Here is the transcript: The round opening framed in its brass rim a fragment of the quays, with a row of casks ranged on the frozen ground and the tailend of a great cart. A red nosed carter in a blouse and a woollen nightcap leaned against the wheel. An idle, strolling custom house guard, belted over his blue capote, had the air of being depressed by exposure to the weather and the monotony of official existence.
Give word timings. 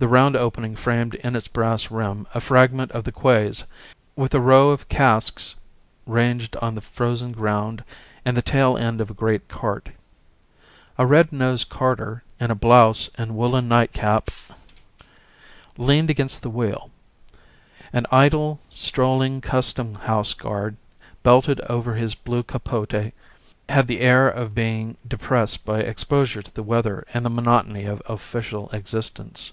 The 0.00 0.06
round 0.06 0.36
opening 0.36 0.76
framed 0.76 1.14
in 1.16 1.34
its 1.34 1.48
brass 1.48 1.90
rim 1.90 2.28
a 2.32 2.40
fragment 2.40 2.92
of 2.92 3.02
the 3.02 3.10
quays, 3.10 3.64
with 4.14 4.32
a 4.32 4.38
row 4.38 4.70
of 4.70 4.88
casks 4.88 5.56
ranged 6.06 6.54
on 6.62 6.76
the 6.76 6.80
frozen 6.80 7.32
ground 7.32 7.82
and 8.24 8.36
the 8.36 8.40
tailend 8.42 9.00
of 9.00 9.10
a 9.10 9.14
great 9.14 9.48
cart. 9.48 9.90
A 10.98 11.04
red 11.04 11.32
nosed 11.32 11.68
carter 11.68 12.22
in 12.38 12.52
a 12.52 12.54
blouse 12.54 13.10
and 13.16 13.30
a 13.32 13.34
woollen 13.34 13.66
nightcap 13.66 14.30
leaned 15.76 16.10
against 16.10 16.42
the 16.42 16.48
wheel. 16.50 16.92
An 17.92 18.06
idle, 18.12 18.60
strolling 18.70 19.40
custom 19.40 19.94
house 19.96 20.32
guard, 20.32 20.76
belted 21.24 21.60
over 21.62 21.94
his 21.96 22.14
blue 22.14 22.44
capote, 22.44 23.12
had 23.68 23.88
the 23.88 23.98
air 23.98 24.28
of 24.28 24.54
being 24.54 24.96
depressed 25.08 25.64
by 25.64 25.80
exposure 25.80 26.40
to 26.40 26.54
the 26.54 26.62
weather 26.62 27.04
and 27.12 27.24
the 27.26 27.30
monotony 27.30 27.84
of 27.84 28.00
official 28.06 28.68
existence. 28.72 29.50